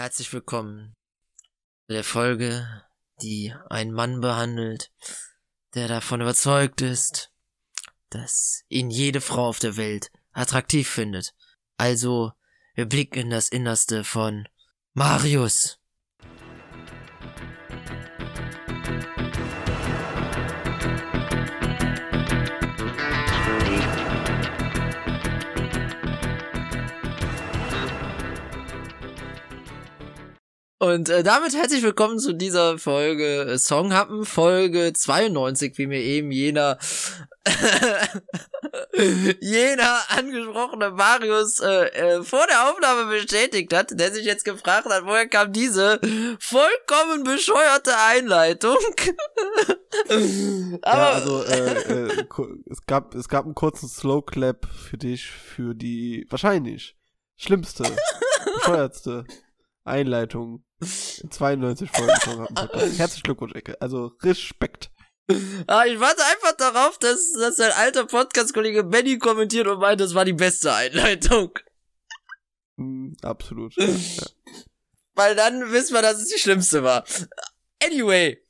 [0.00, 0.96] Herzlich willkommen
[1.86, 2.66] zu der Folge,
[3.20, 4.90] die einen Mann behandelt,
[5.74, 7.30] der davon überzeugt ist,
[8.08, 11.34] dass ihn jede Frau auf der Welt attraktiv findet.
[11.76, 12.32] Also,
[12.74, 14.48] wir blicken in das Innerste von
[14.94, 15.79] Marius.
[30.82, 36.32] Und äh, damit herzlich willkommen zu dieser Folge äh, Songhappen, Folge 92, wie mir eben
[36.32, 36.78] jener
[39.42, 45.04] jener angesprochene Marius äh, äh, vor der Aufnahme bestätigt hat, der sich jetzt gefragt hat,
[45.04, 46.00] woher kam diese
[46.40, 48.78] vollkommen bescheuerte Einleitung.
[50.80, 52.24] Aber ja, also äh, äh,
[52.70, 56.96] es gab es gab einen kurzen Slow Clap für dich für die wahrscheinlich
[57.36, 57.84] schlimmste,
[58.56, 59.26] bescheuertste
[59.84, 62.48] Einleitung 92 Folgen schon
[62.96, 63.80] Herzlichen Glückwunsch, Ecke.
[63.80, 64.90] Also Respekt.
[65.66, 70.14] Ah, ich warte einfach darauf, dass, dass dein alter Podcast-Kollege Benny kommentiert und meint, das
[70.14, 71.56] war die beste Einleitung.
[72.76, 73.74] Mm, absolut.
[73.76, 73.86] ja.
[75.14, 77.04] Weil dann wissen wir, dass es die schlimmste war.
[77.84, 78.42] Anyway.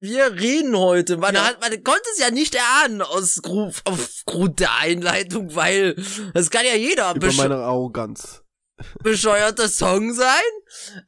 [0.00, 1.16] Wir reden heute.
[1.16, 1.44] Man, ja.
[1.46, 3.40] hat, man konnte es ja nicht erahnen aus,
[3.84, 5.94] aufgrund der Einleitung, weil
[6.34, 7.14] das kann ja jeder.
[7.14, 8.43] Über meine Arroganz
[9.02, 10.28] bescheuerter Song sein.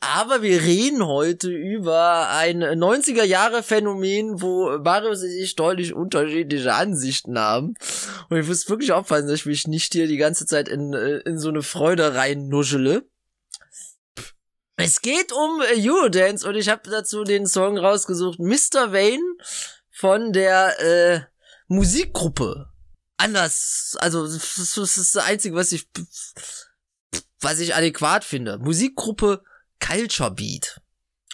[0.00, 6.74] Aber wir reden heute über ein 90er Jahre Phänomen, wo Marius und ich deutlich unterschiedliche
[6.74, 7.74] Ansichten haben.
[8.28, 11.18] Und ich muss wirklich aufpassen, dass ich mich nicht hier die ganze Zeit in, äh,
[11.18, 13.04] in so eine Freude reinnuschele.
[14.76, 18.92] Es geht um Eurodance und ich habe dazu den Song rausgesucht, Mr.
[18.92, 19.24] Wayne
[19.90, 21.20] von der äh,
[21.66, 22.68] Musikgruppe.
[23.16, 25.88] Anders, also das ist das Einzige, was ich
[27.40, 28.58] was ich adäquat finde.
[28.58, 29.42] Musikgruppe
[29.80, 30.80] Culture Beat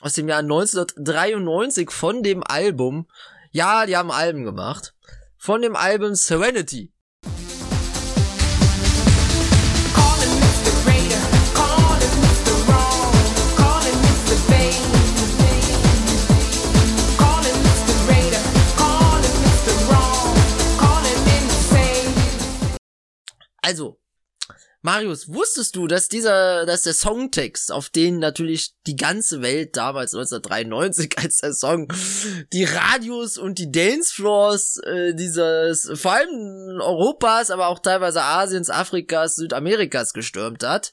[0.00, 3.06] aus dem Jahr 1993 von dem Album,
[3.53, 4.95] ja, die haben Alben gemacht,
[5.36, 6.92] von dem Album Serenity.
[23.64, 24.02] Also,
[24.84, 30.12] Marius, wusstest du, dass dieser, dass der Songtext, auf den natürlich die ganze Welt damals
[30.12, 31.86] 1993 als der Song
[32.52, 39.36] die Radios und die Dancefloors äh, dieses, vor allem Europas, aber auch teilweise Asiens, Afrikas,
[39.36, 40.92] Südamerikas gestürmt hat,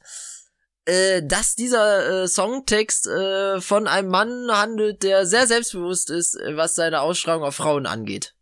[0.85, 6.75] äh, dass dieser äh, Songtext äh, von einem Mann handelt, der sehr selbstbewusst ist, was
[6.75, 8.35] seine Ausstrahlung auf Frauen angeht.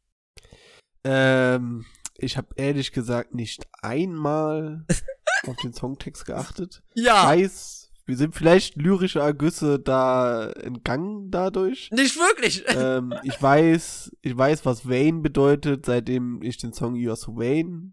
[1.06, 1.86] Ähm,
[2.18, 4.86] ich habe ehrlich gesagt nicht einmal
[5.48, 6.82] auf den Songtext geachtet.
[6.94, 7.34] Ja.
[7.34, 11.90] Ich weiß, wir sind vielleicht lyrische Ergüsse da entgangen dadurch.
[11.92, 12.64] Nicht wirklich.
[12.68, 17.92] Ähm, ich weiß, ich weiß, was Wayne bedeutet, seitdem ich den Song You're so Wayne,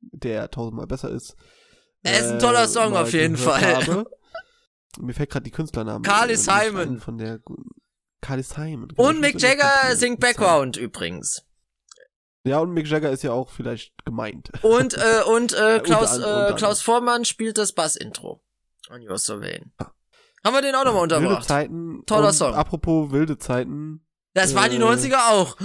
[0.00, 1.36] der tausendmal besser ist.
[2.02, 3.76] Er ist ein toller äh, Song auf jeden Fall.
[3.76, 4.10] Habe.
[5.00, 6.02] Mir fällt gerade die Künstlernamen.
[6.02, 7.00] Carly Simon.
[7.00, 7.40] Von der
[8.22, 8.92] Carly Simon.
[8.96, 11.44] Und Mick Jagger singt Background übrigens.
[12.44, 14.50] Ja, und Mick Jagger ist ja auch vielleicht gemeint.
[14.62, 18.42] Und, äh, und äh, Klaus, äh, Klaus Vormann spielt das Bass-Intro.
[18.90, 19.72] On Your Surveyn.
[19.78, 19.90] Ah.
[20.44, 21.30] Haben wir den auch nochmal unterbracht.
[21.30, 22.02] Wilde Zeiten.
[22.04, 22.54] Toller Song.
[22.54, 24.06] Apropos wilde Zeiten.
[24.34, 25.56] Das äh, waren die 90er auch.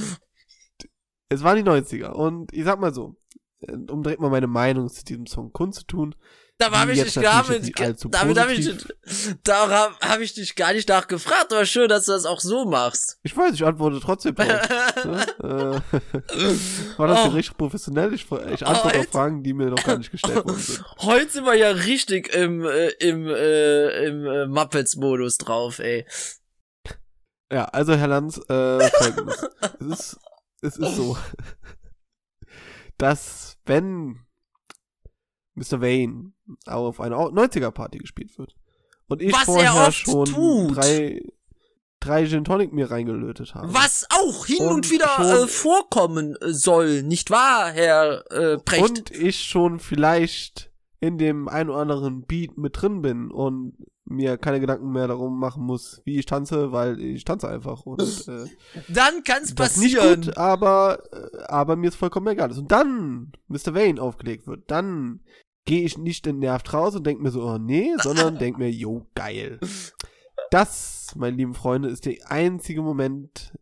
[1.27, 2.11] Es waren die 90er.
[2.11, 3.17] Und ich sag mal so,
[3.59, 6.15] äh, um direkt mal meine Meinung zu diesem Song kundzutun.
[6.61, 8.69] Da habe ich dich gar mit, damit habe ich,
[9.43, 13.17] da habe ich dich gar nicht nachgefragt, aber schön, dass du das auch so machst.
[13.23, 14.47] Ich weiß, ich antworte trotzdem drauf.
[15.05, 15.25] ne?
[15.41, 17.29] äh, war das oh.
[17.29, 18.13] richtig professionell?
[18.13, 20.83] Ich, ich antworte oh, auf Fragen, die mir noch gar nicht gestellt worden sind.
[20.97, 26.05] Heute sind wir ja richtig im, äh, im, äh, im äh, Muppets-Modus drauf, ey.
[27.53, 29.47] Ja, also Herr Lanz, äh, folgendes.
[29.79, 30.19] es ist,
[30.61, 31.17] es ist so,
[32.97, 34.25] dass wenn
[35.55, 35.79] Mr.
[35.81, 36.33] Wayne
[36.65, 38.55] auf einer 90er-Party gespielt wird.
[39.07, 40.77] Und ich Was vorher schon tut.
[40.77, 41.21] drei
[41.99, 43.73] drei Gin Tonic mir reingelötet habe.
[43.73, 48.83] Was auch hin und, und wieder äh, vorkommen soll, nicht wahr, Herr äh, Precht?
[48.83, 53.73] Und ich schon vielleicht in dem ein oder anderen Beat mit drin bin und
[54.05, 58.01] mir keine Gedanken mehr darum machen muss, wie ich tanze, weil ich tanze einfach und
[58.27, 58.45] äh,
[58.87, 60.19] dann kann's passieren.
[60.19, 62.51] Nicht gut, aber äh, aber mir ist vollkommen egal.
[62.51, 63.75] Und dann Mr.
[63.75, 65.21] Wayne aufgelegt wird, dann
[65.69, 69.05] gehe ich nicht entnervt raus und denke mir so, oh nee, sondern denke mir, jo,
[69.13, 69.59] geil.
[70.49, 73.53] Das, meine lieben Freunde, ist der einzige Moment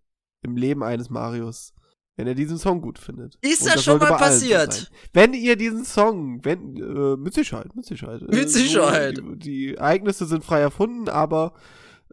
[0.42, 1.74] im Leben eines Marius,
[2.16, 3.38] Wenn ihr diesen Song gut findet.
[3.42, 4.90] Ist Und das schon mal so passiert?
[5.12, 8.22] Wenn ihr diesen Song, wenn, äh, mit Sicherheit, mit Sicherheit.
[8.22, 9.18] Äh, Mit Sicherheit.
[9.18, 11.56] die, die Ereignisse sind frei erfunden, aber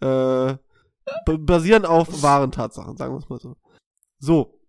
[0.01, 0.57] äh,
[1.39, 3.57] basieren auf wahren Tatsachen, sagen wir es mal so.
[4.19, 4.61] So.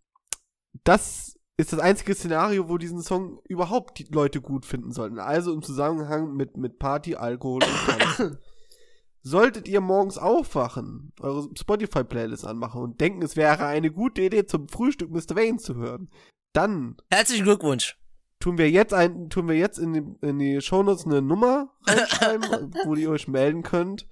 [0.83, 5.19] Das ist das einzige Szenario, wo diesen Song überhaupt die Leute gut finden sollten.
[5.19, 8.37] Also im Zusammenhang mit, mit Party, Alkohol und Tanzen.
[9.21, 14.69] Solltet ihr morgens aufwachen, eure Spotify-Playlist anmachen und denken, es wäre eine gute Idee, zum
[14.69, 15.35] Frühstück Mr.
[15.35, 16.11] Wayne zu hören,
[16.53, 17.97] dann Herzlichen Glückwunsch.
[18.39, 22.71] tun wir jetzt ein, tun wir jetzt in die, in die Shownotes eine Nummer reinschreiben,
[22.85, 24.07] wo ihr euch melden könnt,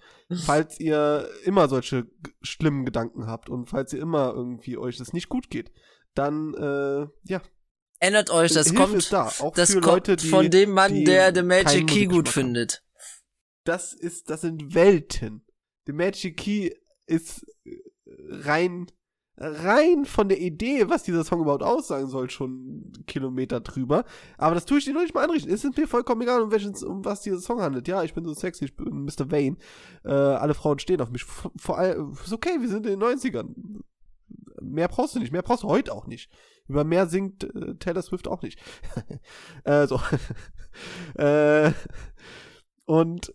[0.45, 2.07] falls ihr immer solche
[2.42, 5.72] schlimmen Gedanken habt und falls ihr immer irgendwie euch das nicht gut geht.
[6.15, 7.42] Dann, äh, ja.
[8.00, 11.33] Ändert euch, das Hilfe kommt, da, auch das kommt Leute, die, von dem Mann, der
[11.33, 12.33] The Magic Key gut haben.
[12.33, 12.83] findet.
[13.63, 15.45] das ist, das sind Welten.
[15.86, 16.71] The Magic Key
[17.06, 17.81] ist äh,
[18.30, 18.88] rein,
[19.38, 24.06] rein von der Idee, was dieser Song überhaupt aussagen soll, schon Kilometer drüber.
[24.38, 25.51] Aber das tue ich dir noch nicht mal anrichten.
[25.51, 27.88] Es ist mir vollkommen egal, um, welchen, um was dieser Song handelt.
[27.88, 29.31] Ja, ich bin so sexy, ich bin Mr.
[29.31, 29.57] Vane.
[30.04, 31.24] Äh, alle Frauen stehen auf mich.
[31.24, 33.83] Vor, vor allem, ist okay, wir sind in den 90ern.
[34.71, 36.31] Mehr brauchst du nicht, mehr brauchst du heute auch nicht.
[36.68, 38.60] Über mehr singt äh, Taylor Swift auch nicht.
[39.63, 40.00] äh, so.
[41.21, 41.71] äh,
[42.86, 43.33] und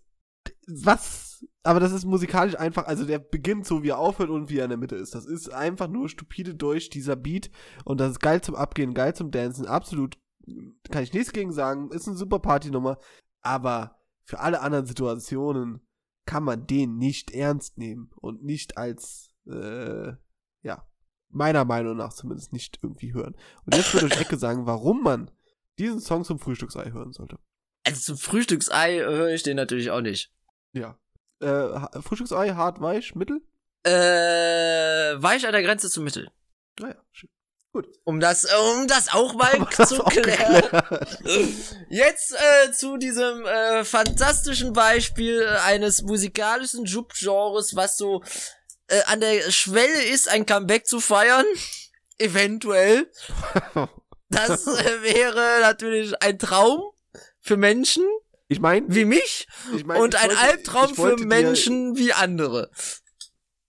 [0.66, 4.58] was, aber das ist musikalisch einfach, also der beginnt so, wie er aufhört und wie
[4.58, 5.14] er in der Mitte ist.
[5.14, 7.50] Das ist einfach nur stupide durch dieser Beat
[7.84, 10.18] und das ist geil zum Abgehen, geil zum Dancen, absolut,
[10.90, 12.98] kann ich nichts gegen sagen, ist eine super Partynummer,
[13.40, 15.80] aber für alle anderen Situationen
[16.26, 20.12] kann man den nicht ernst nehmen und nicht als, äh,
[20.62, 20.86] ja,
[21.30, 23.36] meiner Meinung nach zumindest nicht irgendwie hören.
[23.64, 25.30] Und jetzt würde ich Ecke sagen, warum man
[25.78, 27.38] diesen Song zum Frühstücksei hören sollte.
[27.84, 30.32] Also zum Frühstücksei höre ich den natürlich auch nicht.
[30.72, 30.98] Ja.
[31.40, 33.40] Äh, Frühstücksei, hart, weich, mittel?
[33.84, 33.90] Äh,
[35.22, 36.30] weich an der Grenze zum Mittel.
[36.80, 37.30] Naja, schön.
[38.04, 40.62] Um das, äh, um das auch mal das zu auch klären.
[41.88, 48.22] Jetzt äh, zu diesem äh, fantastischen Beispiel eines musikalischen Subgenres, was so
[48.88, 51.46] äh, an der Schwelle ist, ein Comeback zu feiern.
[52.18, 53.10] Eventuell.
[54.30, 56.82] Das äh, wäre natürlich ein Traum
[57.40, 58.04] für Menschen
[58.48, 62.70] Ich meine, wie mich ich mein, und ich ein wollte- Albtraum für Menschen wie andere.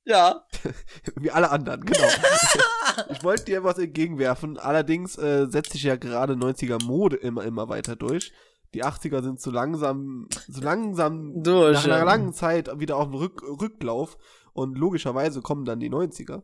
[0.03, 0.43] Ja.
[1.17, 2.07] Wie alle anderen, genau.
[3.11, 7.69] ich wollte dir was entgegenwerfen, allerdings äh, setzt sich ja gerade 90er Mode immer, immer
[7.69, 8.33] weiter durch.
[8.73, 12.03] Die 80er sind so langsam, so langsam Durch, nach einer ja.
[12.03, 14.17] langen Zeit wieder auf dem Rück, Rücklauf
[14.59, 16.43] und logischerweise kommen dann die 90er.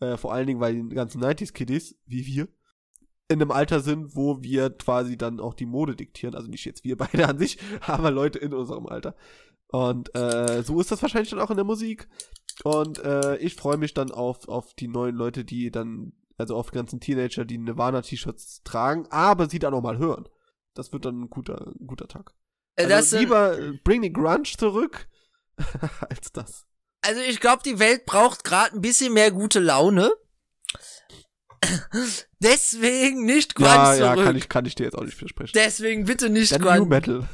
[0.00, 2.48] Äh, vor allen Dingen, weil die ganzen 90s-Kiddies, wie wir,
[3.28, 6.36] in einem Alter sind, wo wir quasi dann auch die Mode diktieren.
[6.36, 9.16] Also nicht jetzt wir beide an sich, aber Leute in unserem Alter.
[9.68, 12.08] Und äh, so ist das wahrscheinlich dann auch in der Musik.
[12.62, 16.70] Und äh, ich freue mich dann auf, auf die neuen Leute, die dann, also auf
[16.70, 20.28] die ganzen Teenager, die Nirvana-T-Shirts tragen, aber sie dann auch mal hören.
[20.74, 22.32] Das wird dann ein guter, ein guter Tag.
[22.76, 25.08] Äh, Also das sind, lieber äh, bring the Grunge zurück
[26.08, 26.66] als das.
[27.06, 30.12] Also ich glaube, die Welt braucht gerade ein bisschen mehr gute Laune.
[32.40, 34.18] Deswegen nicht Grunge Ja, zurück.
[34.18, 35.52] ja, kann ich, kann ich dir jetzt auch nicht versprechen.
[35.54, 36.78] Deswegen bitte nicht Dann Grunge.
[36.80, 37.28] New Metal.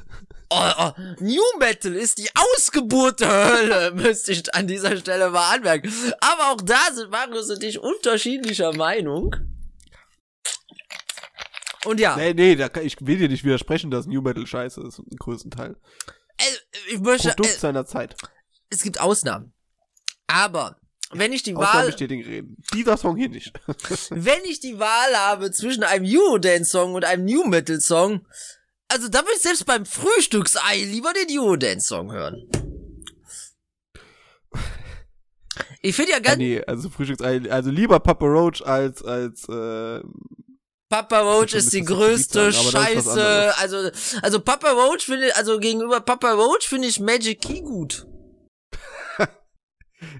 [0.55, 5.55] Oh, oh, New Metal ist die Ausgeburt der Hölle, müsste ich an dieser Stelle mal
[5.57, 5.91] anmerken.
[6.21, 9.35] Aber auch da sind Marius und ich unterschiedlicher Meinung.
[11.85, 14.81] Und ja, Nee, nee, da kann, ich will dir nicht widersprechen, dass New Metal scheiße
[14.87, 15.77] ist, im größten Teil.
[16.39, 16.45] äh,
[16.95, 18.15] ich möchte, Produkt äh, seiner Zeit.
[18.71, 19.53] es gibt Ausnahmen.
[20.33, 20.77] Aber
[21.12, 22.57] wenn ich die Wahl, reden.
[22.73, 23.53] Dieser Song hier nicht.
[24.11, 28.27] wenn ich die Wahl habe zwischen einem Eurodance-Song und einem New Metal-Song,
[28.89, 32.49] also da würde ich selbst beim Frühstücksei lieber den Eurodance-Song hören.
[35.83, 40.01] Ich finde ja ja, ganz, nee, also Frühstücksei, also lieber Papa Roach als, als, äh,
[40.89, 43.55] Papa Roach ist die größte was Scheiße.
[43.59, 48.07] Also, also Papa Roach finde also gegenüber Papa Roach finde ich Magic Key gut.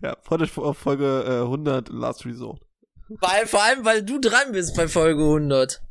[0.03, 2.63] Ja, freut euch auf Folge äh, 100 Last Resort.
[3.09, 5.83] Weil, vor allem, weil du dran bist bei Folge 100.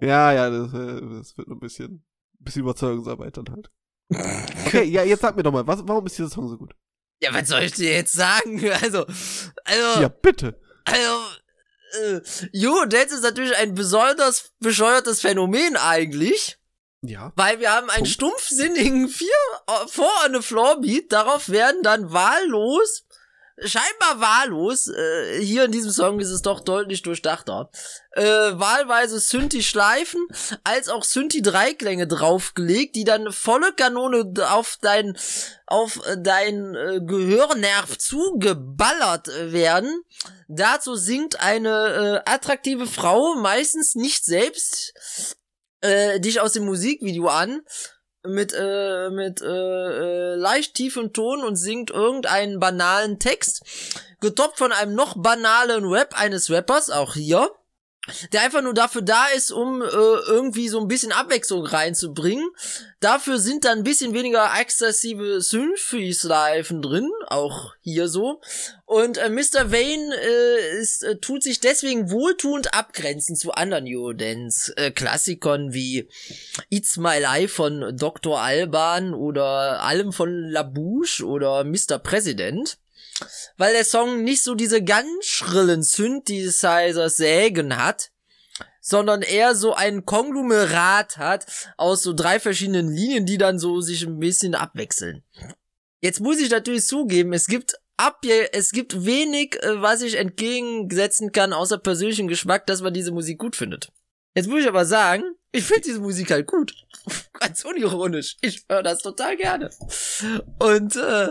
[0.00, 2.04] Ja, ja, das, äh, das wird ein bisschen,
[2.40, 3.70] bisschen Überzeugungsarbeit dann halt.
[4.66, 6.74] Okay, ja, jetzt sag mir doch mal, was, warum ist dieser Song so gut?
[7.22, 8.60] Ja, was soll ich dir jetzt sagen?
[8.82, 9.06] Also,
[9.64, 10.58] also, Ja, bitte.
[10.84, 11.20] also,
[12.02, 12.20] äh,
[12.66, 16.58] Eurodance ist natürlich ein besonders bescheuertes Phänomen eigentlich.
[17.02, 17.32] Ja.
[17.34, 18.10] Weil wir haben einen Punkt.
[18.10, 19.28] stumpfsinnigen vier
[19.66, 21.12] äh, Four on the Floor Beat.
[21.12, 23.04] Darauf werden dann wahllos
[23.64, 24.88] scheinbar wahllos.
[24.88, 27.70] Äh, hier in diesem Song ist es doch deutlich durchdachter.
[28.12, 30.26] Äh, wahlweise Synthi-Schleifen
[30.64, 35.16] als auch Synthi-Dreiklänge draufgelegt, die dann volle Kanone auf dein,
[35.66, 40.02] auf dein äh, Gehörnerv zugeballert werden.
[40.48, 44.94] Dazu singt eine äh, attraktive Frau, meistens nicht selbst,
[45.82, 47.60] äh, dich aus dem Musikvideo an
[48.24, 53.62] mit äh, mit äh, äh, leicht tiefem Ton und singt irgendeinen banalen Text,
[54.20, 57.50] getoppt von einem noch banalen Rap eines Rappers, auch hier
[58.32, 62.50] der einfach nur dafür da ist, um äh, irgendwie so ein bisschen Abwechslung reinzubringen.
[62.98, 68.40] Dafür sind dann ein bisschen weniger exzessive Synthi-Schleifen drin, auch hier so.
[68.86, 69.70] Und äh, Mr.
[69.70, 76.08] Vane äh, ist, äh, tut sich deswegen wohltuend abgrenzen zu anderen Eurodance-Klassikern äh, wie
[76.70, 78.40] It's My Life von Dr.
[78.40, 81.98] Alban oder allem von Labouche oder Mr.
[82.02, 82.78] President
[83.56, 88.10] weil der Song nicht so diese ganz schrillen Synthesizer-Sägen hat,
[88.80, 94.02] sondern eher so ein Konglomerat hat aus so drei verschiedenen Linien, die dann so sich
[94.02, 95.22] ein bisschen abwechseln.
[96.00, 101.30] Jetzt muss ich natürlich zugeben, es gibt ab, es gibt wenig, äh, was ich entgegensetzen
[101.30, 103.92] kann, außer persönlichen Geschmack, dass man diese Musik gut findet.
[104.34, 106.74] Jetzt muss ich aber sagen, ich finde diese Musik halt gut.
[107.34, 108.36] Ganz unironisch.
[108.40, 109.70] Ich höre das total gerne.
[110.58, 111.28] Und äh,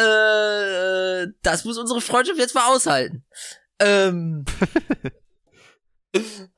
[0.00, 3.24] äh, das muss unsere Freundschaft jetzt mal aushalten.
[3.78, 4.44] Ähm,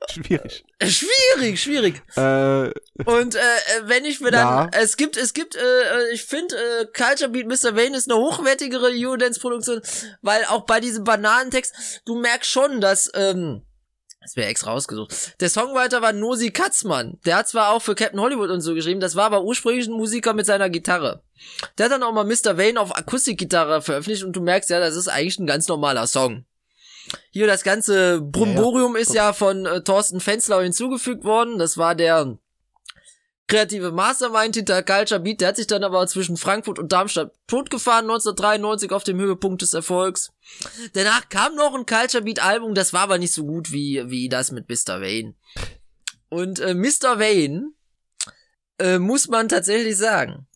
[0.09, 0.65] schwierig.
[0.81, 2.01] Schwierig, schwierig.
[2.15, 2.71] Äh,
[3.05, 3.39] Und äh,
[3.83, 4.69] wenn ich mir dann, Ja.
[4.73, 7.75] es gibt, es gibt, äh, ich finde, äh, Culture Beat Mr.
[7.75, 9.81] Wayne ist eine hochwertigere Eurodance-Produktion,
[10.21, 13.63] weil auch bei diesem Bananentext, du merkst schon, dass, ähm,
[14.23, 15.35] das wäre extra rausgesucht.
[15.41, 17.19] Der Songwriter war Nosi Katzmann.
[17.25, 19.93] Der hat zwar auch für Captain Hollywood und so geschrieben, das war aber ursprünglich ein
[19.93, 21.21] Musiker mit seiner Gitarre.
[21.77, 22.57] Der hat dann auch mal Mr.
[22.57, 26.45] Wayne auf Akustikgitarre veröffentlicht und du merkst ja, das ist eigentlich ein ganz normaler Song.
[27.31, 31.59] Hier das ganze Brumborium ist ja von äh, Thorsten Fenzlau hinzugefügt worden.
[31.59, 32.37] Das war der
[33.47, 35.41] kreative Mastermind hinter Culture Beat.
[35.41, 39.73] Der hat sich dann aber zwischen Frankfurt und Darmstadt totgefahren 1993 auf dem Höhepunkt des
[39.73, 40.31] Erfolgs.
[40.93, 44.29] Danach kam noch ein Culture Beat Album, das war aber nicht so gut wie, wie
[44.29, 45.01] das mit Mr.
[45.01, 45.35] Wayne.
[46.29, 47.19] Und äh, Mr.
[47.19, 47.71] Wayne,
[48.79, 50.47] äh, muss man tatsächlich sagen,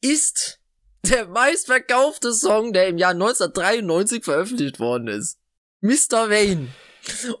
[0.00, 0.60] ist
[1.02, 5.38] der meistverkaufte Song, der im Jahr 1993 veröffentlicht worden ist.
[5.80, 6.30] Mr.
[6.30, 6.68] Wayne.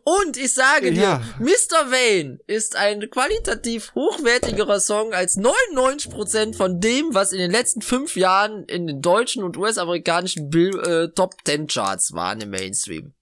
[0.04, 1.22] Und ich sage dir, Ja.
[1.38, 1.90] Mr.
[1.90, 8.16] Wayne ist ein qualitativ hochwertigerer Song als 99% von dem, was in den letzten fünf
[8.16, 13.14] Jahren in den deutschen und US-amerikanischen äh, Top 10 Charts waren im Mainstream.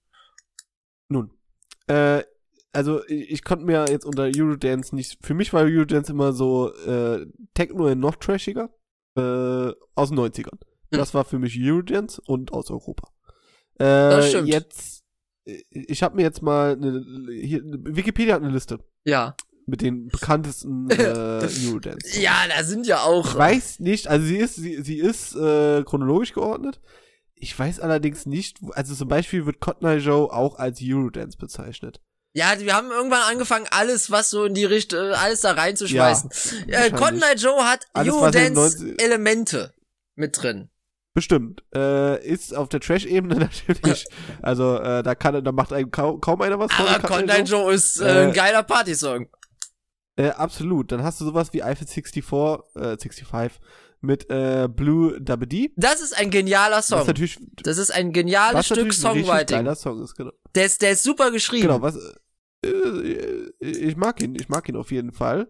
[1.09, 1.31] nun.
[1.87, 2.23] Äh,
[2.71, 5.17] also ich, ich konnte mir jetzt unter Eurodance nicht.
[5.25, 8.69] Für mich war Eurodance immer so äh, Techno und noch trashiger.
[9.17, 9.21] Äh,
[9.95, 10.51] aus den 90ern.
[10.51, 10.59] Hm.
[10.99, 13.07] Das war für mich Eurodance und aus Europa.
[13.75, 14.49] Äh, Das stimmt.
[14.49, 14.94] Jetzt,
[15.69, 19.35] ich habe mir jetzt mal eine, hier, Wikipedia hat eine Liste Ja.
[19.67, 22.19] mit den bekanntesten äh, Eurodance.
[22.21, 23.27] Ja, da sind ja auch.
[23.27, 26.79] Ich weiß nicht, also sie ist, sie, sie ist äh, chronologisch geordnet.
[27.35, 32.01] Ich weiß allerdings nicht, also zum Beispiel wird Cotton Eye Joe auch als Eurodance bezeichnet.
[32.33, 36.31] Ja, wir haben irgendwann angefangen, alles, was so in die Richtung, äh, alles da reinzuschmeißen.
[36.31, 36.93] äh, wahrscheinlich.
[37.01, 39.73] Cotton Eye Joe hat Eurodance-Elemente
[40.15, 40.69] mit drin.
[41.15, 41.63] Bestimmt.
[41.73, 43.35] Äh, ist auf der Trash-Ebene
[43.67, 44.05] natürlich.
[44.41, 47.73] Also, äh, da kann, da macht einem kaum, kaum einer was von Aber Eye Joe
[47.73, 49.29] ist äh, Äh, ein geiler Partysong.
[50.17, 50.91] Äh, absolut.
[50.91, 52.17] Dann hast du sowas wie Eiffel 64,
[52.75, 53.59] äh, 65
[54.01, 55.71] mit äh, Blue Double D.
[55.77, 57.07] Das ist ein genialer Song.
[57.07, 59.57] natürlich, Das ist ein geniales Stück natürlich ein Songwriting.
[59.57, 60.31] geiler Song ist, genau.
[60.53, 61.67] Der ist, der ist super geschrieben.
[61.67, 61.95] Genau, was,
[62.63, 65.49] äh, ich mag ihn, ich mag ihn auf jeden Fall.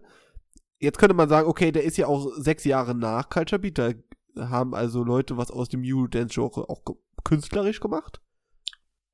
[0.78, 3.90] Jetzt könnte man sagen, okay, der ist ja auch sechs Jahre nach Culture Beat, da
[4.38, 6.82] haben also Leute was aus dem Eurodance-Genre auch
[7.24, 8.20] künstlerisch gemacht.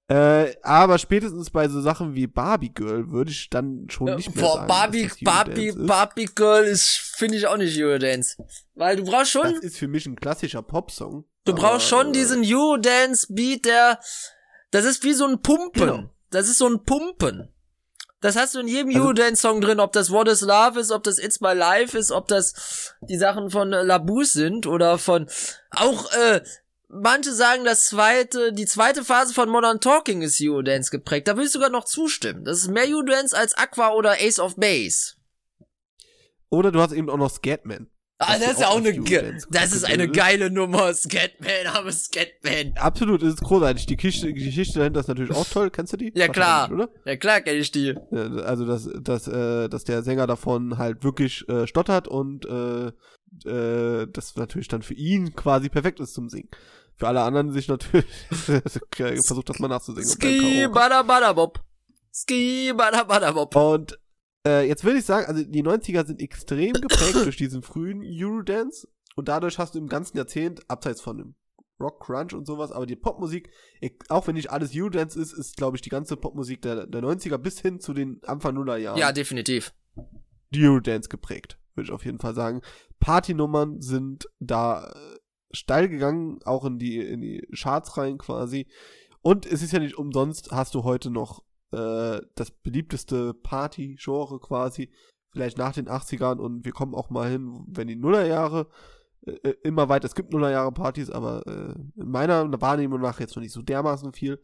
[0.08, 4.34] Äh, aber spätestens bei so Sachen wie Barbie Girl würde ich dann schon Ja, nicht
[4.34, 5.86] mehr Boah, sagen, Barbie, dass das Barbie, ist.
[5.86, 6.86] Barbie Girl ist,
[7.16, 8.36] finde ich auch nicht Eurodance.
[8.74, 11.24] Weil du brauchst schon, Das ist für mich ein klassischer Popsong.
[11.44, 14.00] du brauchst schon äh, diesen Eurodance-Beat, der,
[14.70, 15.80] das ist wie so ein Pumpen.
[15.86, 16.10] Genau.
[16.30, 17.48] Das ist so ein Pumpen.
[18.22, 21.02] Das hast du in jedem Also- Eurodance-Song drin, ob das What is Love ist, ob
[21.02, 25.28] das It's My Life ist, ob das die Sachen von äh, Labouche sind oder von,
[25.70, 26.40] auch, äh,
[26.88, 31.26] manche sagen, das zweite, die zweite Phase von Modern Talking ist Eurodance geprägt.
[31.28, 32.44] Da will ich sogar noch zustimmen.
[32.44, 35.14] Das ist mehr Eurodance als Aqua oder Ace of Base.
[36.48, 37.90] Oder du hast eben auch noch Scatman.
[38.26, 42.72] Ah, das ist ja auch eine, ge das ist eine geile Nummer, Scatman, aber Scatman.
[42.76, 43.86] Absolut, es ist großartig.
[43.86, 45.70] Die Geschichte, die Geschichte dahinter ist natürlich auch toll.
[45.70, 46.12] Kennst du die?
[46.14, 46.70] Ja, klar.
[46.70, 46.88] Oder?
[47.04, 47.94] Ja klar kenn ich die.
[48.10, 52.92] Ja, Also, dass, dass, äh, dass der Sänger davon halt wirklich äh, stottert und äh,
[53.48, 56.48] äh, das natürlich dann für ihn quasi perfekt ist zum Singen.
[56.96, 60.08] Für alle anderen sich natürlich versucht, das mal nachzusingen.
[60.08, 61.60] Ski, bada, bada, bob.
[62.12, 63.56] Ski, bada, bada, bob.
[63.56, 63.98] Und
[64.46, 68.88] äh, jetzt würde ich sagen, also die 90er sind extrem geprägt durch diesen frühen Eurodance
[69.16, 71.34] und dadurch hast du im ganzen Jahrzehnt, abseits von dem
[71.80, 73.50] Rock, Crunch und sowas, aber die Popmusik,
[74.08, 77.38] auch wenn nicht alles Eurodance ist, ist, glaube ich, die ganze Popmusik der, der 90er
[77.38, 79.74] bis hin zu den Anfang Nuller Jahren Ja, definitiv.
[80.50, 82.62] die Eurodance geprägt, würde ich auf jeden Fall sagen.
[83.00, 85.18] Partynummern sind da äh,
[85.52, 88.68] steil gegangen, auch in die, in die Charts rein quasi.
[89.20, 91.42] Und es ist ja nicht umsonst, hast du heute noch
[91.72, 94.90] äh, das beliebteste Party-Genre quasi,
[95.32, 98.68] vielleicht nach den 80ern und wir kommen auch mal hin, wenn die Nullerjahre
[99.26, 103.42] äh, äh, immer weiter, es gibt Nullerjahre-Partys, aber äh, in meiner Wahrnehmung nach jetzt noch
[103.42, 104.40] nicht so dermaßen viel.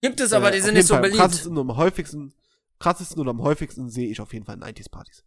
[0.00, 1.20] Gibt es, aber Äh, die sind nicht so Fall am beliebt.
[1.20, 2.34] Krassesten und am häufigsten,
[2.78, 5.24] krassesten und am häufigsten sehe ich auf jeden Fall 90s-Partys.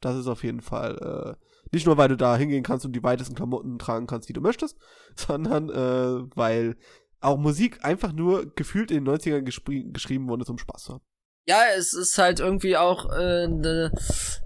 [0.00, 3.02] Das ist auf jeden Fall äh, nicht nur, weil du da hingehen kannst und die
[3.02, 4.78] weitesten Klamotten tragen kannst, die du möchtest,
[5.16, 6.76] sondern äh, weil
[7.24, 10.92] auch Musik einfach nur gefühlt in den 90ern gespri- geschrieben worden ist, um Spaß zu
[10.94, 11.04] haben.
[11.46, 13.92] Ja, es ist halt irgendwie auch, äh, ne,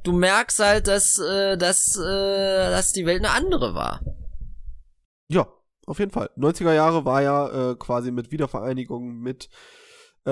[0.03, 4.01] du merkst halt, dass, äh, dass, äh, dass die Welt eine andere war.
[5.29, 5.47] Ja,
[5.87, 6.31] auf jeden Fall.
[6.37, 9.49] 90er Jahre war ja äh, quasi mit Wiedervereinigung, mit
[10.25, 10.31] äh,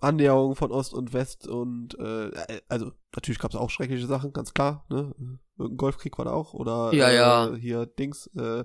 [0.00, 2.30] Annäherung von Ost und West und äh,
[2.68, 4.84] also natürlich gab es auch schreckliche Sachen, ganz klar.
[4.90, 5.14] Ne?
[5.56, 7.54] Irgendein Golfkrieg war da auch oder Ja, äh, ja.
[7.56, 8.64] hier Dings, äh,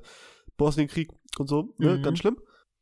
[0.57, 1.97] Bosnienkrieg und so, ne?
[1.97, 2.01] Mhm.
[2.01, 2.37] ganz schlimm.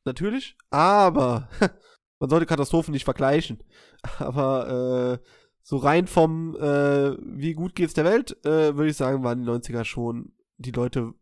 [0.05, 1.49] Natürlich, aber
[2.19, 3.63] man sollte Katastrophen nicht vergleichen.
[4.19, 5.27] Aber äh,
[5.63, 9.49] so rein vom äh, wie gut geht's der Welt, äh, würde ich sagen, waren die
[9.49, 11.13] 90er schon, die Leute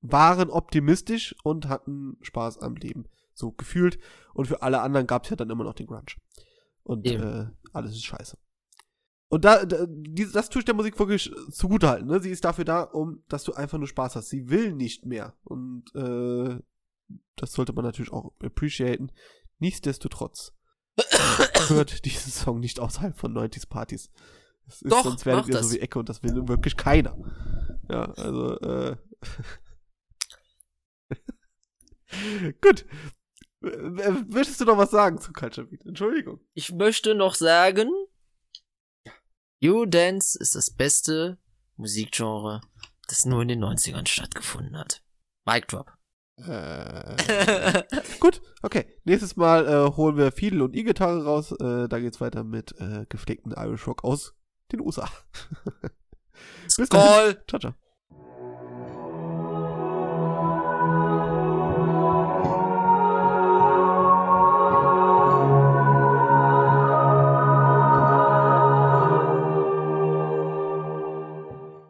[0.00, 3.06] waren optimistisch und hatten Spaß am Leben.
[3.34, 3.98] So gefühlt.
[4.32, 6.04] Und für alle anderen gab es ja dann immer noch den Grunge.
[6.84, 8.38] Und äh, alles ist scheiße.
[9.28, 12.08] Und da, da die, das tue ich der Musik wirklich zugutehalten.
[12.08, 12.20] Ne?
[12.20, 14.28] Sie ist dafür da, um, dass du einfach nur Spaß hast.
[14.28, 15.34] Sie will nicht mehr.
[15.44, 16.58] Und äh,
[17.36, 19.12] das sollte man natürlich auch appreciaten.
[19.58, 20.54] Nichtsdestotrotz
[21.68, 24.10] hört diesen Song nicht außerhalb von 90s Partys.
[24.66, 25.68] Ist, Doch, sonst werdet ihr das.
[25.68, 27.16] so wie Ecke und das will nun wirklich keiner.
[27.88, 28.96] Ja, also, äh.
[32.60, 32.86] Gut.
[33.60, 35.84] Möchtest du noch was sagen zu Culture Beat?
[35.84, 36.40] Entschuldigung.
[36.54, 37.90] Ich möchte noch sagen,
[39.62, 41.38] U-Dance ist das beste
[41.76, 42.62] Musikgenre,
[43.08, 45.02] das nur in den 90ern stattgefunden hat.
[45.44, 45.92] Mic Drop.
[46.48, 47.82] Äh.
[48.20, 48.86] Gut, okay.
[49.04, 51.52] Nächstes Mal äh, holen wir Fiedel und E-Gitarre raus.
[51.52, 54.34] Äh, da geht's weiter mit äh, gepflegten Irish Rock aus
[54.72, 55.08] den USA.
[56.76, 57.42] Bis Call.
[57.46, 57.74] Ciao, ciao.